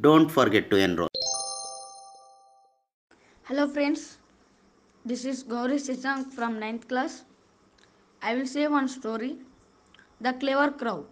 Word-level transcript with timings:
don't 0.00 0.30
forget 0.30 0.70
to 0.70 0.76
enroll 0.76 1.08
Hello 3.48 3.68
friends, 3.68 4.18
this 5.04 5.24
is 5.26 5.44
Gouri 5.44 5.78
Shashank 5.86 6.32
from 6.32 6.58
9th 6.58 6.88
class. 6.88 7.24
I 8.22 8.34
will 8.34 8.46
say 8.46 8.66
one 8.68 8.88
story. 8.88 9.36
The 10.22 10.32
Clever 10.32 10.70
Crow. 10.70 11.04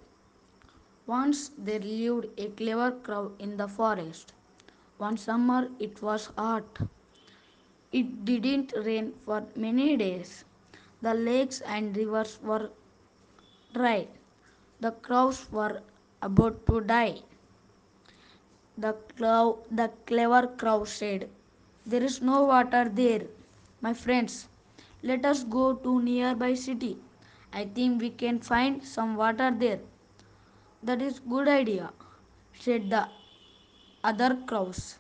Once 1.06 1.50
there 1.58 1.80
lived 1.80 2.28
a 2.38 2.46
clever 2.60 2.92
crow 2.92 3.32
in 3.38 3.58
the 3.58 3.68
forest. 3.68 4.32
One 4.96 5.18
summer 5.18 5.68
it 5.78 6.00
was 6.00 6.30
hot. 6.38 6.78
It 7.92 8.24
didn't 8.24 8.72
rain 8.84 9.12
for 9.24 9.46
many 9.54 9.96
days. 9.96 10.44
The 11.02 11.14
lakes 11.14 11.60
and 11.60 11.96
rivers 11.96 12.38
were 12.42 12.70
dry. 13.74 14.08
The 14.80 14.92
crows 14.92 15.50
were 15.52 15.82
about 16.22 16.66
to 16.66 16.80
die. 16.80 17.18
The, 18.78 18.94
crow, 19.16 19.58
the 19.70 19.90
clever 20.06 20.46
crow 20.46 20.84
said, 20.84 21.28
There 21.86 22.02
is 22.02 22.22
no 22.22 22.44
water 22.44 22.88
there. 22.88 23.26
My 23.80 23.92
friends, 23.94 24.48
let 25.02 25.24
us 25.26 25.44
go 25.44 25.74
to 25.74 26.00
nearby 26.02 26.54
city. 26.54 26.98
I 27.52 27.66
think 27.66 28.00
we 28.00 28.10
can 28.10 28.40
find 28.40 28.82
some 28.82 29.16
water 29.16 29.50
there. 29.56 29.80
That 30.82 31.02
is 31.02 31.20
good 31.20 31.48
idea, 31.48 31.92
said 32.58 32.90
the 32.90 33.08
other 34.02 34.36
crows. 34.46 34.98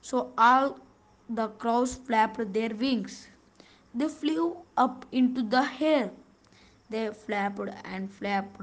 So 0.00 0.32
all 0.38 0.78
the 1.28 1.48
crows 1.48 1.94
flapped 1.94 2.52
their 2.52 2.70
wings. 2.70 3.28
They 3.94 4.08
flew 4.08 4.56
up 4.76 5.06
into 5.12 5.42
the 5.42 5.68
air. 5.80 6.10
They 6.90 7.10
flapped 7.12 7.68
and 7.84 8.10
flapped. 8.12 8.60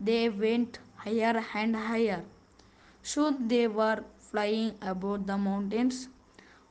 They 0.00 0.28
went 0.28 0.78
higher 0.96 1.44
and 1.54 1.76
higher. 1.76 2.24
Soon 3.02 3.48
they 3.48 3.68
were 3.68 4.04
flying 4.18 4.74
above 4.82 5.26
the 5.26 5.38
mountains. 5.38 6.08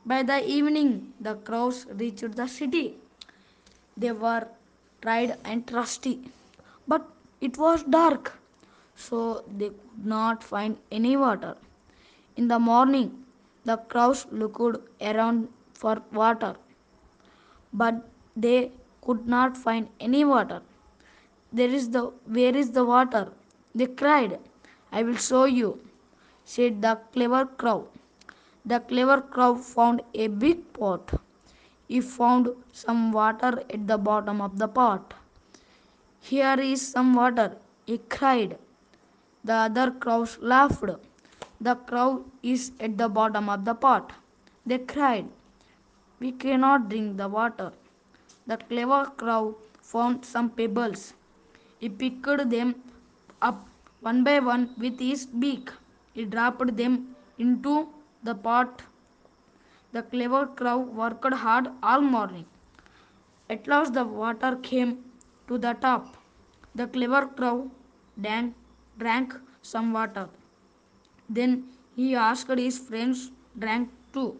By 0.05 0.23
the 0.23 0.45
evening, 0.47 1.13
the 1.19 1.35
crows 1.35 1.85
reached 1.89 2.35
the 2.35 2.47
city. 2.47 2.95
They 3.97 4.11
were 4.11 4.47
tried 5.01 5.37
and 5.45 5.65
trusty, 5.67 6.29
but 6.87 7.07
it 7.41 7.57
was 7.57 7.83
dark, 7.83 8.37
so 8.95 9.43
they 9.57 9.69
could 9.69 10.05
not 10.05 10.43
find 10.43 10.77
any 10.91 11.17
water. 11.17 11.55
In 12.35 12.47
the 12.47 12.59
morning, 12.59 13.24
the 13.65 13.77
crows 13.77 14.25
looked 14.31 14.77
around 15.01 15.47
for 15.73 16.01
water, 16.13 16.55
but 17.73 17.95
they 18.35 18.71
could 19.01 19.27
not 19.27 19.57
find 19.57 19.87
any 19.99 20.23
water. 20.23 20.61
There 21.51 21.69
is 21.69 21.89
the 21.89 22.03
where 22.37 22.55
is 22.55 22.71
the 22.71 22.85
water? 22.85 23.31
They 23.73 23.87
cried. 23.87 24.39
I 24.91 25.03
will 25.03 25.17
show 25.17 25.45
you, 25.45 25.79
said 26.45 26.81
the 26.81 26.99
clever 27.13 27.45
crow. 27.45 27.87
The 28.65 28.79
clever 28.79 29.21
crow 29.21 29.55
found 29.55 30.01
a 30.13 30.27
big 30.27 30.73
pot. 30.73 31.11
He 31.87 32.01
found 32.01 32.49
some 32.71 33.11
water 33.11 33.63
at 33.69 33.87
the 33.87 33.97
bottom 33.97 34.41
of 34.41 34.57
the 34.57 34.67
pot. 34.67 35.13
Here 36.21 36.59
is 36.59 36.87
some 36.87 37.13
water, 37.13 37.57
he 37.85 37.97
cried. 37.97 38.57
The 39.43 39.53
other 39.53 39.91
crows 39.91 40.37
laughed. 40.41 40.89
The 41.61 41.75
crow 41.75 42.25
is 42.43 42.71
at 42.79 42.97
the 42.97 43.07
bottom 43.07 43.49
of 43.49 43.65
the 43.65 43.73
pot. 43.73 44.11
They 44.65 44.79
cried, 44.79 45.29
We 46.19 46.31
cannot 46.31 46.89
drink 46.89 47.17
the 47.17 47.27
water. 47.27 47.71
The 48.47 48.57
clever 48.57 49.05
crow 49.17 49.55
found 49.81 50.25
some 50.25 50.49
pebbles. 50.49 51.13
He 51.79 51.89
picked 51.89 52.49
them 52.49 52.75
up 53.41 53.67
one 54.01 54.23
by 54.23 54.39
one 54.39 54.69
with 54.77 54.99
his 54.99 55.25
beak. 55.25 55.71
He 56.13 56.25
dropped 56.25 56.75
them 56.75 57.15
into 57.37 57.89
the 58.23 58.35
pot. 58.35 58.81
The 59.91 60.03
clever 60.03 60.47
crow 60.47 60.77
worked 60.77 61.33
hard 61.33 61.69
all 61.81 62.01
morning. 62.01 62.45
At 63.49 63.67
last 63.67 63.93
the 63.93 64.03
water 64.03 64.57
came 64.61 65.05
to 65.47 65.57
the 65.57 65.73
top. 65.73 66.17
The 66.73 66.87
clever 66.87 67.27
crow 67.27 67.71
drank, 68.19 68.55
drank 68.97 69.35
some 69.61 69.93
water. 69.93 70.27
Then 71.29 71.63
he 71.95 72.15
asked 72.15 72.49
his 72.49 72.77
friends 72.77 73.31
drank 73.57 73.89
too. 74.13 74.39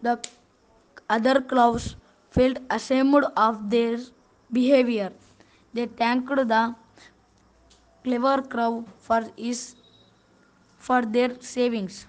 The 0.00 0.20
other 1.08 1.40
crows 1.40 1.96
felt 2.30 2.58
ashamed 2.70 3.24
of 3.36 3.70
their 3.70 3.98
behavior. 4.52 5.12
They 5.74 5.86
thanked 5.86 6.28
the 6.28 6.74
clever 8.04 8.42
crow 8.42 8.84
for 8.98 9.22
his 9.36 9.76
for 10.78 11.02
their 11.02 11.40
savings. 11.40 12.06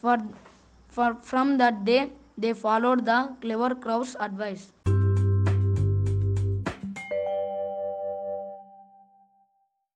For, 0.00 0.18
for 0.88 1.16
from 1.22 1.58
that 1.58 1.84
day 1.84 2.12
they 2.36 2.52
followed 2.52 3.04
the 3.04 3.34
clever 3.40 3.74
crow's 3.74 4.16
advice. 4.20 4.72